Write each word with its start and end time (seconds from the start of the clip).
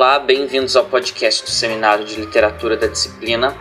Olá, 0.00 0.18
bem-vindos 0.18 0.76
ao 0.76 0.86
podcast 0.86 1.44
do 1.44 1.50
Seminário 1.50 2.06
de 2.06 2.18
Literatura 2.18 2.74
da 2.74 2.86
disciplina 2.86 3.54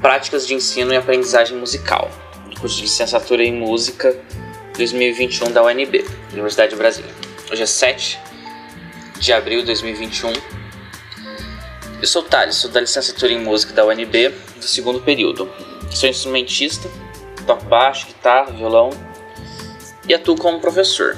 Práticas 0.00 0.46
de 0.46 0.54
Ensino 0.54 0.92
e 0.92 0.96
Aprendizagem 0.96 1.58
Musical, 1.58 2.12
do 2.48 2.60
curso 2.60 2.76
de 2.76 2.82
Licenciatura 2.82 3.42
em 3.42 3.52
Música 3.52 4.16
2021 4.76 5.50
da 5.50 5.64
UNB, 5.64 6.06
Universidade 6.32 6.70
de 6.70 6.76
Brasília. 6.76 7.10
Hoje 7.50 7.64
é 7.64 7.66
7 7.66 8.20
de 9.18 9.32
abril 9.32 9.62
de 9.62 9.66
2021. 9.66 10.32
Eu 12.00 12.06
sou 12.06 12.22
o 12.22 12.24
Thales, 12.24 12.54
sou 12.54 12.70
da 12.70 12.80
Licenciatura 12.80 13.32
em 13.32 13.40
Música 13.40 13.72
da 13.72 13.84
UNB, 13.84 14.28
do 14.28 14.62
segundo 14.64 15.00
período. 15.00 15.50
Sou 15.90 16.08
instrumentista, 16.08 16.88
toco 17.48 17.64
baixo, 17.64 18.06
guitarra, 18.06 18.52
violão 18.52 18.90
e 20.08 20.14
atuo 20.14 20.36
como 20.36 20.60
professor. 20.60 21.16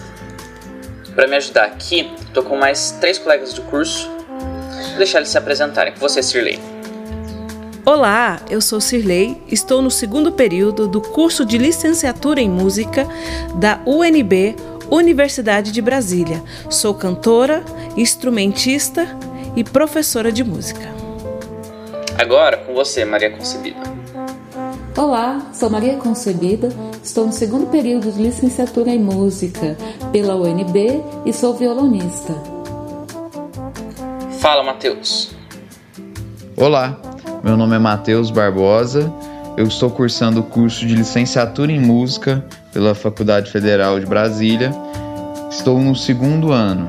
Para 1.15 1.27
me 1.27 1.37
ajudar 1.37 1.65
aqui, 1.65 2.11
estou 2.23 2.43
com 2.43 2.57
mais 2.57 2.93
três 2.93 3.19
colegas 3.19 3.53
do 3.53 3.61
curso. 3.61 4.16
Deixar 4.97 5.19
eles 5.19 5.31
se 5.31 5.39
apresentarem. 5.39 5.93
Com 5.93 6.01
você, 6.01 6.23
Sirley. 6.23 6.59
Olá, 7.85 8.41
eu 8.51 8.61
sou 8.61 8.81
Cirlei, 8.81 9.41
estou 9.47 9.81
no 9.81 9.93
segundo 9.93 10.33
período 10.33 10.89
do 10.89 11.01
curso 11.01 11.45
de 11.45 11.57
licenciatura 11.57 12.41
em 12.41 12.51
música 12.51 13.07
da 13.55 13.81
UNB, 13.87 14.57
Universidade 14.91 15.71
de 15.71 15.81
Brasília. 15.81 16.43
Sou 16.69 16.95
cantora, 16.95 17.65
instrumentista 17.97 19.07
e 19.55 19.63
professora 19.63 20.33
de 20.33 20.43
música. 20.43 20.81
Agora 22.19 22.57
com 22.57 22.75
você, 22.75 23.05
Maria 23.05 23.31
Concebida. 23.31 23.79
Olá, 24.97 25.51
sou 25.53 25.71
Maria 25.71 25.97
Concebida, 25.97 26.73
estou 27.01 27.27
no 27.27 27.33
segundo 27.33 27.67
período 27.67 28.11
de 28.11 28.21
licenciatura 28.21 28.91
em 28.91 28.99
música 28.99 29.77
pela 30.11 30.35
UNB 30.35 31.05
e 31.25 31.33
sou 31.33 31.55
violonista. 31.55 32.56
Fala, 34.47 34.63
Matheus. 34.63 35.31
Olá, 36.57 36.97
meu 37.43 37.57
nome 37.57 37.75
é 37.75 37.81
Matheus 37.81 38.31
Barbosa, 38.31 39.13
eu 39.57 39.67
estou 39.67 39.91
cursando 39.91 40.39
o 40.39 40.45
curso 40.45 40.87
de 40.87 40.95
licenciatura 40.95 41.73
em 41.73 41.81
música 41.81 42.47
pela 42.73 42.95
Faculdade 42.95 43.51
Federal 43.51 43.99
de 43.99 44.07
Brasília. 44.07 44.71
Estou 45.51 45.81
no 45.81 45.97
segundo 45.97 46.53
ano. 46.53 46.89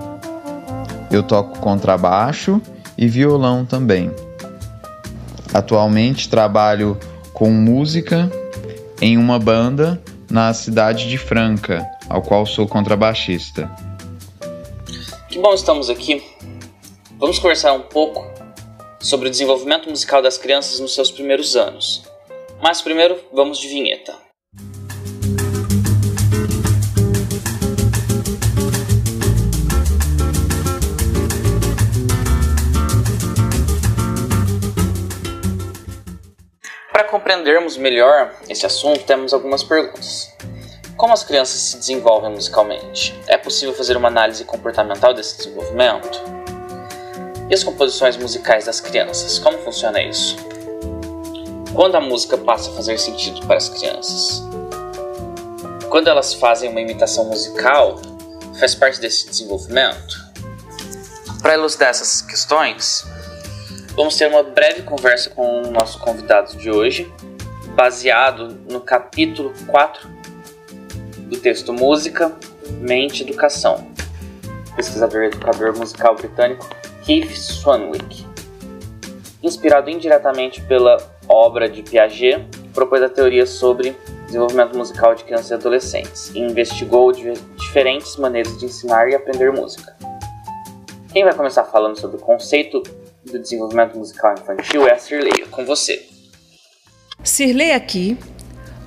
Eu 1.09 1.23
toco 1.23 1.57
contrabaixo 1.57 2.61
e 2.95 3.07
violão 3.07 3.65
também. 3.65 4.11
Atualmente 5.51 6.29
trabalho 6.29 6.95
com 7.33 7.49
música 7.49 8.31
em 9.01 9.17
uma 9.17 9.39
banda 9.39 9.99
na 10.29 10.53
cidade 10.53 11.09
de 11.09 11.17
Franca, 11.17 11.83
ao 12.07 12.21
qual 12.21 12.45
sou 12.45 12.67
contrabaixista. 12.67 13.67
Que 15.27 15.39
bom 15.39 15.55
estamos 15.55 15.89
aqui. 15.89 16.36
Vamos 17.19 17.39
conversar 17.39 17.73
um 17.73 17.81
pouco 17.81 18.31
sobre 18.99 19.27
o 19.27 19.31
desenvolvimento 19.31 19.89
musical 19.89 20.21
das 20.21 20.37
crianças 20.37 20.79
nos 20.79 20.93
seus 20.93 21.09
primeiros 21.09 21.55
anos. 21.55 22.03
Mas 22.61 22.79
primeiro, 22.79 23.19
vamos 23.33 23.57
de 23.57 23.67
vinheta. 23.67 24.13
Para 36.91 37.03
compreendermos 37.05 37.77
melhor 37.77 38.31
esse 38.47 38.63
assunto, 38.63 39.03
temos 39.05 39.33
algumas 39.33 39.63
perguntas. 39.63 40.31
Como 40.95 41.13
as 41.13 41.23
crianças 41.23 41.61
se 41.61 41.77
desenvolvem 41.77 42.29
musicalmente? 42.29 43.19
É 43.25 43.37
possível 43.37 43.73
fazer 43.73 43.97
uma 43.97 44.07
análise 44.07 44.45
comportamental 44.45 45.15
desse 45.15 45.37
desenvolvimento? 45.37 46.36
E 47.49 47.53
as 47.53 47.63
composições 47.63 48.17
musicais 48.17 48.65
das 48.65 48.81
crianças? 48.81 49.39
Como 49.39 49.57
funciona 49.59 50.01
isso? 50.01 50.35
Quando 51.73 51.95
a 51.95 52.01
música 52.01 52.37
passa 52.37 52.69
a 52.69 52.73
fazer 52.73 52.97
sentido 52.97 53.45
para 53.47 53.55
as 53.55 53.69
crianças? 53.69 54.43
Quando 55.89 56.09
elas 56.09 56.33
fazem 56.33 56.69
uma 56.69 56.81
imitação 56.81 57.23
musical, 57.25 58.01
faz 58.59 58.75
parte 58.75 58.99
desse 58.99 59.29
desenvolvimento? 59.29 60.27
Para 61.41 61.53
elucidar 61.53 61.89
essas 61.89 62.21
questões, 62.21 63.05
vamos 63.95 64.17
ter 64.17 64.27
uma 64.27 64.43
breve 64.43 64.81
conversa 64.83 65.29
com 65.29 65.61
o 65.61 65.71
nosso 65.71 65.99
convidado 65.99 66.57
de 66.57 66.69
hoje, 66.69 67.09
baseado 67.75 68.59
no 68.69 68.81
capítulo 68.81 69.53
4 69.67 70.09
do 71.19 71.37
texto 71.37 71.71
Música, 71.71 72.35
Mente 72.81 73.21
e 73.21 73.23
Educação, 73.23 73.87
pesquisador 74.75 75.23
e 75.23 75.27
educador 75.27 75.77
musical 75.77 76.13
britânico 76.15 76.67
Keith 77.07 77.37
Swanwick. 77.37 78.25
Inspirado 79.41 79.89
indiretamente 79.89 80.61
pela 80.63 80.97
obra 81.25 81.69
de 81.69 81.81
Piaget, 81.81 82.45
propôs 82.73 83.01
a 83.01 83.07
teoria 83.07 83.45
sobre 83.45 83.95
desenvolvimento 84.25 84.77
musical 84.77 85.15
de 85.15 85.23
crianças 85.23 85.51
e 85.51 85.53
adolescentes 85.53 86.35
e 86.35 86.39
investigou 86.39 87.13
diferentes 87.13 88.17
maneiras 88.17 88.59
de 88.59 88.65
ensinar 88.65 89.07
e 89.07 89.15
aprender 89.15 89.53
música. 89.53 89.95
Quem 91.13 91.23
vai 91.23 91.33
começar 91.33 91.63
falando 91.63 91.97
sobre 91.97 92.17
o 92.17 92.19
conceito 92.19 92.83
do 93.23 93.39
desenvolvimento 93.39 93.97
musical 93.97 94.33
infantil 94.33 94.85
é 94.85 94.91
a 94.91 94.97
Cirlei, 94.97 95.45
com 95.49 95.63
você. 95.63 96.05
Cirlei 97.23 97.71
aqui. 97.71 98.17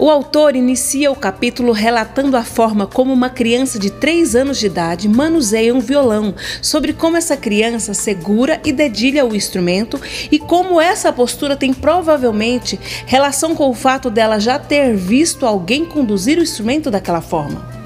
O 0.03 0.09
autor 0.09 0.57
inicia 0.57 1.13
o 1.13 1.15
capítulo 1.15 1.73
relatando 1.73 2.35
a 2.35 2.43
forma 2.43 2.87
como 2.87 3.13
uma 3.13 3.29
criança 3.29 3.79
de 3.79 3.91
3 3.91 4.35
anos 4.35 4.59
de 4.59 4.65
idade 4.65 5.07
manuseia 5.07 5.75
um 5.75 5.79
violão, 5.79 6.35
sobre 6.63 6.95
como 6.95 7.19
essa 7.19 7.37
criança 7.37 7.93
segura 7.93 8.59
e 8.65 8.73
dedilha 8.73 9.27
o 9.27 9.37
instrumento 9.37 10.01
e 10.33 10.39
como 10.39 10.81
essa 10.81 11.13
postura 11.13 11.55
tem 11.55 11.75
provavelmente 11.75 12.81
relação 13.05 13.55
com 13.55 13.69
o 13.69 13.75
fato 13.75 14.09
dela 14.09 14.41
já 14.41 14.59
ter 14.59 14.97
visto 14.97 15.45
alguém 15.45 15.85
conduzir 15.85 16.39
o 16.39 16.43
instrumento 16.43 16.91
daquela 16.91 17.21
forma. 17.21 17.80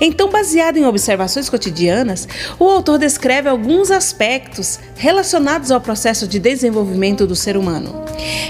Então, 0.00 0.30
baseado 0.30 0.76
em 0.76 0.86
observações 0.86 1.48
cotidianas, 1.48 2.26
o 2.58 2.68
autor 2.68 2.98
descreve 2.98 3.48
alguns 3.48 3.90
aspectos 3.90 4.78
relacionados 4.96 5.70
ao 5.70 5.80
processo 5.80 6.26
de 6.26 6.38
desenvolvimento 6.38 7.26
do 7.26 7.36
ser 7.36 7.56
humano. 7.56 8.04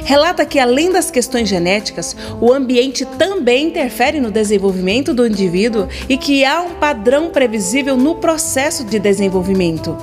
Relata 0.05 0.45
que, 0.45 0.59
além 0.59 0.91
das 0.91 1.11
questões 1.11 1.49
genéticas, 1.49 2.17
o 2.41 2.53
ambiente 2.53 3.05
também 3.05 3.69
interfere 3.69 4.21
no 4.21 4.31
desenvolvimento 4.31 5.15
do 5.15 5.27
indivíduo 5.27 5.89
e 6.09 6.17
que 6.17 6.45
há 6.45 6.63
um 6.63 6.75
padrão 6.75 7.31
previsível 7.31 7.97
no 7.97 8.17
processo 8.17 8.85
de 8.85 8.99
desenvolvimento. 8.99 9.97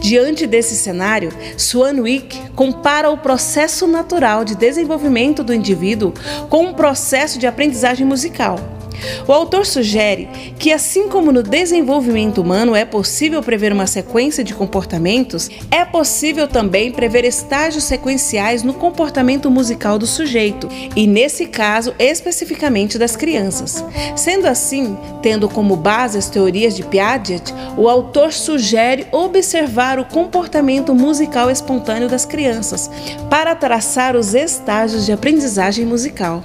Diante 0.00 0.46
desse 0.46 0.74
cenário, 0.74 1.32
Swanwick 1.56 2.38
compara 2.54 3.10
o 3.10 3.18
processo 3.18 3.86
natural 3.86 4.44
de 4.44 4.54
desenvolvimento 4.54 5.42
do 5.42 5.54
indivíduo 5.54 6.12
com 6.48 6.66
um 6.66 6.74
processo 6.74 7.38
de 7.38 7.46
aprendizagem 7.46 8.06
musical. 8.06 8.83
O 9.26 9.32
autor 9.32 9.66
sugere 9.66 10.28
que, 10.58 10.72
assim 10.72 11.08
como 11.08 11.32
no 11.32 11.42
desenvolvimento 11.42 12.40
humano 12.40 12.74
é 12.74 12.84
possível 12.84 13.42
prever 13.42 13.72
uma 13.72 13.86
sequência 13.86 14.44
de 14.44 14.54
comportamentos, 14.54 15.50
é 15.70 15.84
possível 15.84 16.46
também 16.46 16.92
prever 16.92 17.24
estágios 17.24 17.84
sequenciais 17.84 18.62
no 18.62 18.74
comportamento 18.74 19.50
musical 19.50 19.98
do 19.98 20.06
sujeito, 20.06 20.68
e 20.94 21.06
nesse 21.06 21.46
caso, 21.46 21.94
especificamente 21.98 22.98
das 22.98 23.16
crianças. 23.16 23.84
Sendo 24.16 24.46
assim, 24.46 24.96
tendo 25.22 25.48
como 25.48 25.76
base 25.76 26.18
as 26.18 26.28
teorias 26.28 26.76
de 26.76 26.82
Piaget, 26.82 27.52
o 27.76 27.88
autor 27.88 28.32
sugere 28.32 29.06
observar 29.10 29.98
o 29.98 30.04
comportamento 30.04 30.94
musical 30.94 31.50
espontâneo 31.50 32.08
das 32.08 32.24
crianças 32.24 32.90
para 33.30 33.54
traçar 33.54 34.16
os 34.16 34.34
estágios 34.34 35.06
de 35.06 35.12
aprendizagem 35.12 35.84
musical 35.84 36.42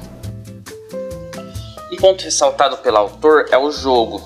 ponto 1.99 2.23
ressaltado 2.23 2.77
pelo 2.77 2.97
autor 2.97 3.47
é 3.51 3.57
o 3.57 3.69
jogo. 3.71 4.21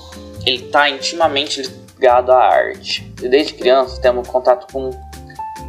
Ele 0.46 0.66
está 0.66 0.90
intimamente 0.90 1.62
ligado 1.96 2.32
à 2.32 2.38
arte. 2.38 3.12
E 3.22 3.28
desde 3.28 3.54
criança 3.54 4.00
temos 4.00 4.28
contato 4.28 4.72
com 4.72 4.92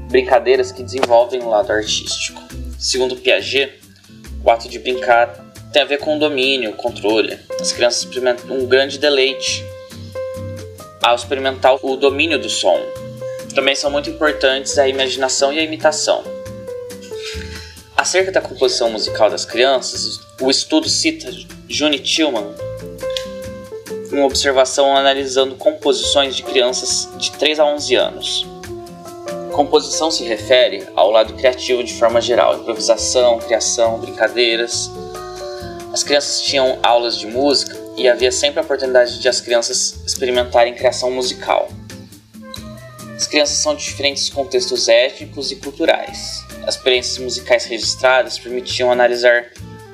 brincadeiras 0.09 0.71
que 0.71 0.83
desenvolvem 0.83 1.43
o 1.43 1.49
lado 1.49 1.73
artístico. 1.73 2.41
Segundo 2.79 3.17
Piaget, 3.17 3.81
o 4.45 4.51
ato 4.51 4.69
de 4.69 4.79
brincar 4.79 5.29
tem 5.73 5.83
a 5.83 5.85
ver 5.87 5.99
com 5.99 6.17
o 6.17 6.19
domínio, 6.19 6.71
o 6.71 6.77
controle. 6.77 7.39
As 7.59 7.73
crianças 7.73 8.01
experimentam 8.01 8.57
um 8.57 8.67
grande 8.67 8.99
deleite 8.99 9.65
ao 11.03 11.17
experimentar 11.17 11.79
o 11.83 11.97
domínio 11.97 12.39
do 12.39 12.51
som. 12.51 12.79
Também 13.55 13.75
são 13.75 13.91
muito 13.91 14.11
importantes 14.11 14.79
a 14.79 14.87
imaginação 14.87 15.53
e 15.53 15.59
a 15.59 15.63
imitação. 15.63 16.34
Acerca 18.05 18.31
da 18.31 18.43
composição 18.43 18.91
musical 18.91 19.31
das 19.31 19.47
crianças, 19.47 20.21
o 20.39 20.51
estudo 20.51 20.91
cita 20.91 21.33
Juni 21.67 21.99
Tillman 21.99 22.55
uma 24.13 24.27
observação 24.27 24.95
analisando 24.95 25.55
composições 25.55 26.37
de 26.37 26.43
crianças 26.43 27.09
de 27.17 27.33
3 27.33 27.59
a 27.61 27.65
11 27.65 27.95
anos. 27.95 28.47
Composição 29.53 30.11
se 30.11 30.23
refere 30.23 30.87
ao 30.95 31.11
lado 31.11 31.33
criativo 31.33 31.83
de 31.83 31.95
forma 31.95 32.21
geral, 32.21 32.61
improvisação, 32.61 33.39
criação, 33.39 33.99
brincadeiras. 33.99 34.91
As 35.91 36.03
crianças 36.03 36.43
tinham 36.43 36.79
aulas 36.83 37.19
de 37.19 37.27
música 37.27 37.75
e 37.97 38.07
havia 38.07 38.31
sempre 38.31 38.61
a 38.61 38.63
oportunidade 38.63 39.19
de 39.19 39.29
as 39.31 39.41
crianças 39.41 39.95
experimentarem 40.07 40.75
criação 40.75 41.11
musical. 41.11 41.71
As 43.17 43.27
crianças 43.27 43.57
são 43.57 43.75
de 43.75 43.83
diferentes 43.83 44.29
contextos 44.29 44.89
étnicos 44.89 45.51
e 45.51 45.57
culturais. 45.57 46.45
As 46.67 46.77
experiências 46.77 47.19
musicais 47.19 47.67
registradas 47.67 48.39
permitiam 48.39 48.91
analisar 48.91 49.47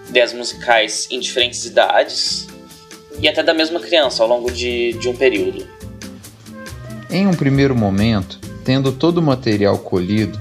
ideias 0.09 0.33
musicais 0.33 1.09
em 1.11 1.19
diferentes 1.19 1.65
idades 1.65 2.49
e 3.21 3.29
até 3.29 3.43
da 3.43 3.53
mesma 3.53 3.81
criança 3.81 4.23
ao 4.23 4.29
longo 4.29 4.51
de, 4.51 4.93
de 4.95 5.09
um 5.09 5.17
período. 5.17 5.67
Em 7.11 7.27
um 7.27 7.35
primeiro 7.35 7.75
momento, 7.75 8.39
tendo 8.65 8.93
todo 8.93 9.19
o 9.19 9.23
material 9.23 9.79
colhido, 9.79 10.39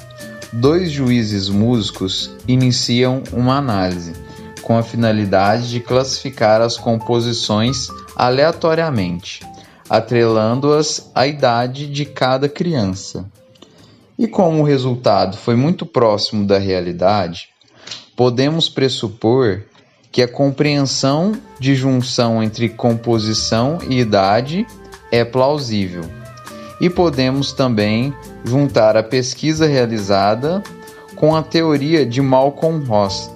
dois 0.54 0.92
juízes 0.92 1.50
músicos 1.50 2.32
iniciam 2.48 3.24
uma 3.34 3.58
análise, 3.58 4.14
com 4.62 4.78
a 4.78 4.84
finalidade 4.84 5.70
de 5.70 5.80
classificar 5.80 6.62
as 6.62 6.78
composições 6.78 7.88
aleatoriamente, 8.16 9.42
atrelando-as 9.90 11.10
à 11.16 11.26
idade 11.26 11.88
de 11.88 12.06
cada 12.06 12.48
criança. 12.48 13.26
E 14.20 14.28
como 14.28 14.60
o 14.60 14.66
resultado 14.66 15.38
foi 15.38 15.56
muito 15.56 15.86
próximo 15.86 16.46
da 16.46 16.60
realidade, 16.60 17.48
podemos 18.18 18.68
pressupor 18.68 19.64
que 20.12 20.22
a 20.22 20.28
compreensão 20.28 21.32
de 21.58 21.74
junção 21.74 22.44
entre 22.44 22.68
composição 22.68 23.80
e 23.88 23.98
idade 23.98 24.68
é 25.10 25.24
plausível. 25.24 26.04
E 26.82 26.90
podemos 26.90 27.54
também 27.54 28.14
juntar 28.44 28.98
a 28.98 29.04
pesquisa 29.04 29.66
realizada 29.66 30.62
com 31.16 31.34
a 31.34 31.42
teoria 31.42 32.06
de 32.06 32.22
Malcolm 32.22 32.84
Ross, 32.86 33.32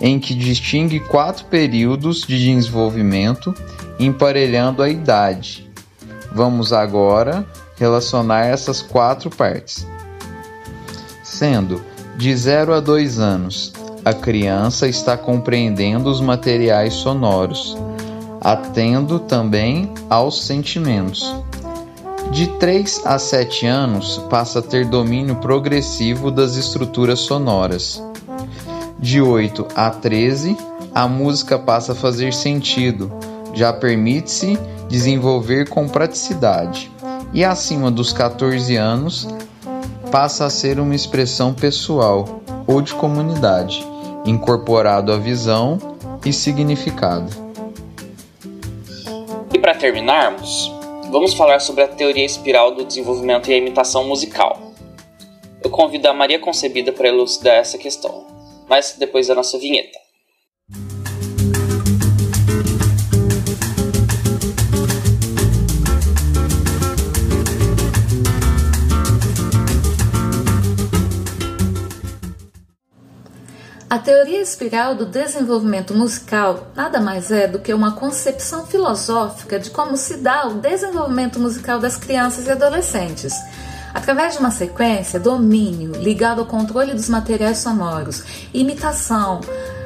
em 0.00 0.18
que 0.18 0.34
distingue 0.34 1.00
quatro 1.00 1.44
períodos 1.46 2.22
de 2.22 2.38
desenvolvimento 2.38 3.54
emparelhando 3.98 4.82
a 4.82 4.88
idade. 4.88 5.70
Vamos 6.32 6.72
agora 6.72 7.46
relacionar 7.76 8.46
essas 8.46 8.80
quatro 8.80 9.28
partes. 9.28 9.86
Sendo 11.34 11.82
de 12.16 12.32
0 12.36 12.74
a 12.74 12.78
2 12.78 13.18
anos, 13.18 13.72
a 14.04 14.14
criança 14.14 14.86
está 14.86 15.16
compreendendo 15.16 16.08
os 16.08 16.20
materiais 16.20 16.94
sonoros, 16.94 17.76
atendo 18.40 19.18
também 19.18 19.92
aos 20.08 20.44
sentimentos. 20.44 21.34
De 22.30 22.46
3 22.58 23.00
a 23.04 23.18
7 23.18 23.66
anos, 23.66 24.18
passa 24.30 24.60
a 24.60 24.62
ter 24.62 24.86
domínio 24.86 25.34
progressivo 25.36 26.30
das 26.30 26.54
estruturas 26.54 27.18
sonoras. 27.18 28.00
De 29.00 29.20
8 29.20 29.66
a 29.74 29.90
13, 29.90 30.56
a 30.94 31.08
música 31.08 31.58
passa 31.58 31.92
a 31.92 31.96
fazer 31.96 32.32
sentido, 32.32 33.10
já 33.52 33.72
permite-se 33.72 34.56
desenvolver 34.88 35.68
com 35.68 35.88
praticidade. 35.88 36.92
E 37.32 37.44
acima 37.44 37.90
dos 37.90 38.12
14 38.12 38.76
anos, 38.76 39.26
passa 40.14 40.44
a 40.44 40.50
ser 40.50 40.78
uma 40.78 40.94
expressão 40.94 41.52
pessoal 41.52 42.40
ou 42.68 42.80
de 42.80 42.94
comunidade 42.94 43.84
incorporado 44.24 45.12
à 45.12 45.16
visão 45.16 45.76
e 46.24 46.32
significado. 46.32 47.28
E 49.52 49.58
para 49.58 49.74
terminarmos, 49.74 50.70
vamos 51.10 51.34
falar 51.34 51.58
sobre 51.58 51.82
a 51.82 51.88
teoria 51.88 52.24
espiral 52.24 52.76
do 52.76 52.84
desenvolvimento 52.84 53.50
e 53.50 53.54
a 53.54 53.56
imitação 53.56 54.06
musical. 54.06 54.72
Eu 55.60 55.68
convido 55.68 56.06
a 56.06 56.14
Maria 56.14 56.38
Concebida 56.38 56.92
para 56.92 57.08
elucidar 57.08 57.56
essa 57.56 57.76
questão, 57.76 58.24
mas 58.68 58.94
depois 58.96 59.26
da 59.26 59.34
nossa 59.34 59.58
vinheta. 59.58 60.03
A 73.88 73.98
teoria 73.98 74.40
espiral 74.40 74.94
do 74.94 75.04
desenvolvimento 75.04 75.94
musical 75.94 76.68
nada 76.74 77.00
mais 77.00 77.30
é 77.30 77.46
do 77.46 77.58
que 77.58 77.72
uma 77.72 77.92
concepção 77.92 78.66
filosófica 78.66 79.58
de 79.58 79.70
como 79.70 79.96
se 79.96 80.16
dá 80.16 80.46
o 80.48 80.54
desenvolvimento 80.54 81.38
musical 81.38 81.78
das 81.78 81.96
crianças 81.96 82.46
e 82.46 82.50
adolescentes. 82.50 83.34
Através 83.92 84.32
de 84.32 84.40
uma 84.40 84.50
sequência, 84.50 85.20
domínio 85.20 85.92
ligado 85.92 86.40
ao 86.40 86.46
controle 86.46 86.94
dos 86.94 87.08
materiais 87.08 87.58
sonoros, 87.58 88.24
imitação 88.52 89.40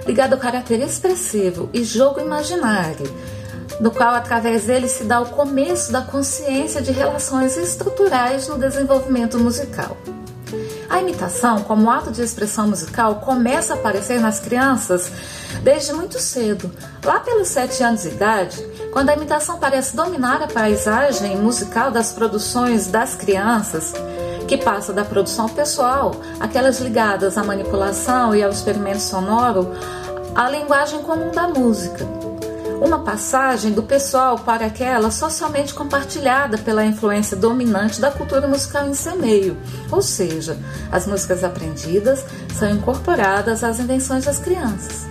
ligado 0.06 0.32
ao 0.32 0.38
caráter 0.38 0.80
expressivo 0.80 1.68
e 1.74 1.84
jogo 1.84 2.20
imaginário, 2.20 3.12
no 3.80 3.90
qual 3.90 4.14
através 4.14 4.64
dele 4.64 4.88
se 4.88 5.04
dá 5.04 5.20
o 5.20 5.26
começo 5.26 5.92
da 5.92 6.00
consciência 6.00 6.80
de 6.80 6.92
relações 6.92 7.56
estruturais 7.58 8.48
no 8.48 8.56
desenvolvimento 8.56 9.38
musical. 9.38 9.98
A 10.98 11.00
imitação, 11.00 11.62
como 11.62 11.88
ato 11.88 12.10
de 12.10 12.20
expressão 12.20 12.66
musical, 12.66 13.20
começa 13.24 13.72
a 13.72 13.76
aparecer 13.76 14.18
nas 14.18 14.40
crianças 14.40 15.12
desde 15.62 15.92
muito 15.92 16.18
cedo. 16.18 16.68
Lá 17.04 17.20
pelos 17.20 17.46
sete 17.46 17.84
anos 17.84 18.02
de 18.02 18.08
idade, 18.08 18.60
quando 18.92 19.10
a 19.10 19.14
imitação 19.14 19.60
parece 19.60 19.94
dominar 19.94 20.42
a 20.42 20.48
paisagem 20.48 21.36
musical 21.36 21.92
das 21.92 22.12
produções 22.12 22.88
das 22.88 23.14
crianças, 23.14 23.92
que 24.48 24.56
passa 24.56 24.92
da 24.92 25.04
produção 25.04 25.48
pessoal, 25.48 26.16
aquelas 26.40 26.80
ligadas 26.80 27.38
à 27.38 27.44
manipulação 27.44 28.34
e 28.34 28.42
ao 28.42 28.50
experimento 28.50 28.98
sonoro, 29.00 29.70
à 30.34 30.50
linguagem 30.50 31.00
comum 31.02 31.30
da 31.30 31.46
música 31.46 32.27
uma 32.80 33.00
passagem 33.00 33.72
do 33.72 33.82
pessoal 33.82 34.38
para 34.38 34.66
aquela 34.66 35.10
socialmente 35.10 35.74
compartilhada 35.74 36.58
pela 36.58 36.84
influência 36.84 37.36
dominante 37.36 38.00
da 38.00 38.10
cultura 38.10 38.46
musical 38.46 38.86
em 38.86 38.94
seu 38.94 39.16
meio, 39.16 39.56
ou 39.90 40.00
seja, 40.00 40.56
as 40.90 41.06
músicas 41.06 41.42
aprendidas 41.42 42.24
são 42.54 42.70
incorporadas 42.70 43.64
às 43.64 43.78
invenções 43.80 44.24
das 44.24 44.38
crianças. 44.38 45.06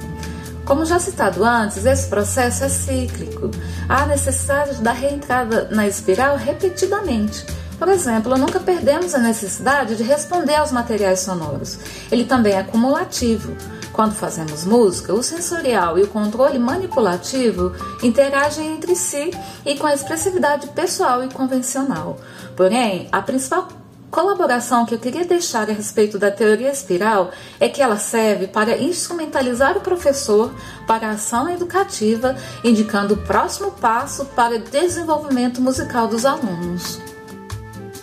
Como 0.65 0.85
já 0.85 0.99
citado 0.99 1.45
antes, 1.45 1.85
esse 1.85 2.09
processo 2.09 2.65
é 2.65 2.69
cíclico. 2.69 3.49
Há 3.87 4.05
necessidade 4.05 4.81
da 4.81 4.91
reentrada 4.91 5.69
na 5.71 5.87
espiral 5.87 6.35
repetidamente. 6.35 7.45
Por 7.79 7.87
exemplo, 7.87 8.37
nunca 8.37 8.59
perdemos 8.59 9.13
a 9.13 9.19
necessidade 9.19 9.95
de 9.95 10.03
responder 10.03 10.55
aos 10.55 10.71
materiais 10.71 11.21
sonoros. 11.21 11.79
Ele 12.11 12.25
também 12.25 12.53
é 12.53 12.63
cumulativo. 12.63 13.55
Quando 13.97 14.13
fazemos 14.13 14.63
música, 14.63 15.11
o 15.11 15.23
sensorial 15.23 15.97
e 15.97 16.03
o 16.03 16.07
controle 16.07 16.59
manipulativo 16.59 17.73
interagem 18.03 18.73
entre 18.73 18.95
si 18.95 19.31
e 19.65 19.75
com 19.75 19.87
a 19.87 19.93
expressividade 19.95 20.67
pessoal 20.67 21.23
e 21.23 21.33
convencional. 21.33 22.19
Porém, 22.55 23.09
a 23.11 23.23
principal 23.23 23.67
colaboração 24.11 24.85
que 24.85 24.93
eu 24.93 24.99
queria 24.99 25.25
deixar 25.25 25.67
a 25.67 25.73
respeito 25.73 26.19
da 26.19 26.29
teoria 26.29 26.71
espiral 26.71 27.31
é 27.59 27.67
que 27.67 27.81
ela 27.81 27.97
serve 27.97 28.45
para 28.45 28.77
instrumentalizar 28.77 29.75
o 29.75 29.81
professor 29.81 30.53
para 30.85 31.07
a 31.07 31.11
ação 31.13 31.49
educativa, 31.49 32.35
indicando 32.63 33.15
o 33.15 33.23
próximo 33.25 33.71
passo 33.71 34.25
para 34.25 34.57
o 34.57 34.59
desenvolvimento 34.59 35.59
musical 35.59 36.07
dos 36.07 36.23
alunos. 36.23 36.99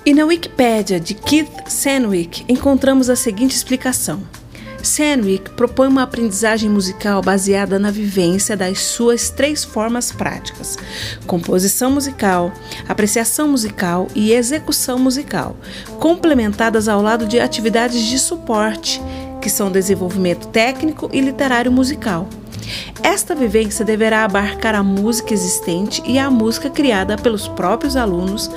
E 0.05 0.13
na 0.13 0.25
Wikipédia 0.25 0.99
de 0.99 1.15
Keith 1.15 1.69
Senwick 1.69 2.45
encontramos 2.49 3.09
a 3.09 3.15
seguinte 3.15 3.55
explicação. 3.55 4.44
Sandwick 4.85 5.51
propõe 5.51 5.89
uma 5.89 6.03
aprendizagem 6.03 6.69
musical 6.69 7.23
baseada 7.23 7.79
na 7.79 7.91
vivência 7.91 8.57
das 8.57 8.81
suas 8.81 9.31
três 9.31 9.65
formas 9.65 10.13
práticas: 10.13 10.77
composição 11.27 11.91
musical, 11.91 12.53
apreciação 12.89 13.49
musical 13.49 14.09
e 14.15 14.33
execução 14.33 14.99
musical, 14.99 15.57
complementadas 15.99 16.89
ao 16.89 17.01
lado 17.01 17.27
de 17.27 17.41
atividades 17.41 18.03
de 18.03 18.19
suporte, 18.19 19.01
que 19.41 19.51
são 19.51 19.71
desenvolvimento 19.71 20.49
técnico 20.49 21.09
e 21.13 21.21
literário 21.21 21.73
musical. 21.73 22.29
Esta 23.03 23.35
vivência 23.35 23.85
deverá 23.85 24.25
abarcar 24.25 24.75
a 24.75 24.83
música 24.83 25.35
existente 25.35 26.03
e 26.07 26.19
a 26.19 26.31
música 26.31 26.71
criada 26.71 27.17
pelos 27.17 27.47
próprios 27.47 27.97
alunos, 27.97 28.51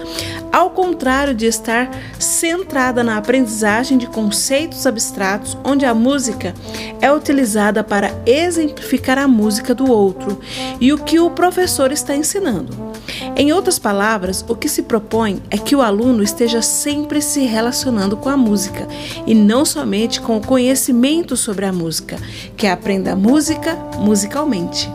ao 0.51 0.69
contrário 0.69 1.33
de 1.33 1.45
estar 1.45 1.89
centrada 2.19 3.03
na 3.03 3.17
aprendizagem 3.17 3.97
de 3.97 4.07
conceitos 4.07 4.85
abstratos, 4.85 5.57
onde 5.63 5.85
a 5.85 5.93
música 5.93 6.53
é 7.01 7.11
utilizada 7.11 7.83
para 7.83 8.11
exemplificar 8.25 9.17
a 9.17 9.27
música 9.27 9.73
do 9.73 9.91
outro 9.91 10.39
e 10.79 10.91
o 10.93 10.97
que 10.97 11.19
o 11.19 11.31
professor 11.31 11.91
está 11.91 12.15
ensinando. 12.15 12.87
Em 13.35 13.53
outras 13.53 13.79
palavras, 13.79 14.43
o 14.47 14.55
que 14.55 14.67
se 14.67 14.83
propõe 14.83 15.41
é 15.49 15.57
que 15.57 15.75
o 15.75 15.81
aluno 15.81 16.23
esteja 16.23 16.61
sempre 16.61 17.21
se 17.21 17.45
relacionando 17.45 18.17
com 18.17 18.29
a 18.29 18.37
música 18.37 18.87
e 19.25 19.33
não 19.33 19.63
somente 19.65 20.19
com 20.19 20.37
o 20.37 20.45
conhecimento 20.45 21.37
sobre 21.37 21.65
a 21.65 21.71
música, 21.71 22.17
que 22.55 22.67
aprenda 22.67 23.15
música 23.15 23.75
musicalmente. 23.99 24.89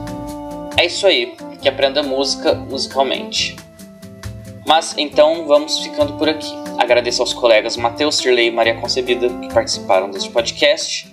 É 0.77 0.87
isso 0.87 1.07
aí, 1.07 1.37
que 1.61 1.69
aprenda 1.69 2.03
música 2.03 2.55
musicalmente. 2.55 3.57
Mas 4.67 4.95
então 4.97 5.47
vamos 5.47 5.79
ficando 5.79 6.15
por 6.15 6.29
aqui. 6.29 6.53
Agradeço 6.79 7.23
aos 7.23 7.33
colegas 7.33 7.77
Matheus 7.77 8.17
Sirley 8.17 8.49
e 8.49 8.51
Maria 8.51 8.75
Concebida 8.75 9.29
que 9.29 9.53
participaram 9.53 10.11
deste 10.11 10.31
podcast, 10.31 11.13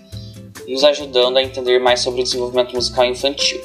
nos 0.68 0.84
ajudando 0.84 1.38
a 1.38 1.44
entender 1.44 1.80
mais 1.80 2.00
sobre 2.00 2.22
o 2.22 2.24
desenvolvimento 2.24 2.74
musical 2.74 3.06
infantil. 3.06 3.62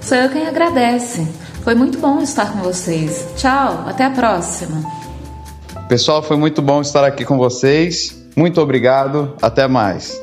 Sou 0.00 0.16
eu 0.16 0.30
quem 0.30 0.46
agradece. 0.46 1.26
Foi 1.62 1.74
muito 1.74 1.98
bom 1.98 2.20
estar 2.20 2.52
com 2.52 2.60
vocês. 2.60 3.26
Tchau, 3.36 3.84
até 3.86 4.04
a 4.04 4.10
próxima. 4.10 4.82
Pessoal, 5.88 6.22
foi 6.22 6.36
muito 6.36 6.62
bom 6.62 6.80
estar 6.80 7.04
aqui 7.04 7.24
com 7.24 7.36
vocês. 7.36 8.16
Muito 8.34 8.60
obrigado. 8.60 9.36
Até 9.42 9.68
mais. 9.68 10.20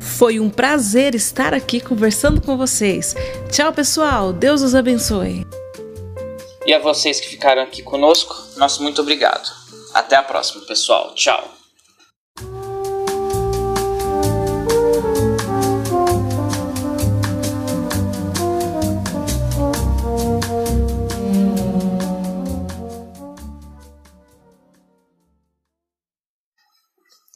Foi 0.00 0.40
um 0.40 0.48
prazer 0.48 1.14
estar 1.14 1.52
aqui 1.52 1.80
conversando 1.80 2.40
com 2.40 2.56
vocês. 2.56 3.14
Tchau, 3.50 3.72
pessoal. 3.72 4.32
Deus 4.32 4.62
os 4.62 4.74
abençoe. 4.74 5.46
E 6.64 6.72
a 6.72 6.78
vocês 6.78 7.18
que 7.18 7.26
ficaram 7.26 7.60
aqui 7.60 7.82
conosco, 7.82 8.36
nosso 8.56 8.84
muito 8.84 9.02
obrigado. 9.02 9.50
Até 9.92 10.14
a 10.14 10.22
próxima, 10.22 10.64
pessoal. 10.64 11.12
Tchau. 11.16 11.50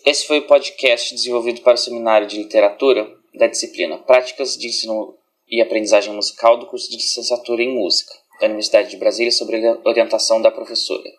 Esse 0.04 0.24
foi 0.24 0.38
o 0.38 0.46
podcast 0.46 1.12
desenvolvido 1.12 1.62
para 1.62 1.74
o 1.74 1.76
Seminário 1.76 2.28
de 2.28 2.38
Literatura 2.38 3.12
da 3.34 3.48
disciplina 3.48 3.98
Práticas 3.98 4.56
de 4.56 4.68
Ensino 4.68 5.16
e 5.48 5.60
Aprendizagem 5.60 6.14
Musical 6.14 6.58
do 6.58 6.66
curso 6.66 6.88
de 6.88 6.96
Licenciatura 6.96 7.60
em 7.60 7.74
Música 7.74 8.25
da 8.40 8.46
Universidade 8.46 8.90
de 8.90 8.96
Brasília 8.96 9.32
sobre 9.32 9.60
orientação 9.84 10.40
da 10.40 10.50
professora 10.50 11.10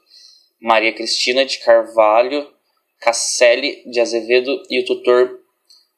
Maria 0.59 0.93
Cristina 0.93 1.45
de 1.45 1.59
Carvalho 1.59 2.51
Casselli 2.99 3.83
de 3.89 3.99
Azevedo 3.99 4.61
e 4.69 4.79
o 4.79 4.85
tutor 4.85 5.39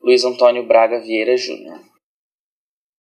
Luiz 0.02 0.24
Antônio 0.24 0.66
Braga 0.66 1.00
Vieira 1.00 1.36
Júnior. 1.38 1.89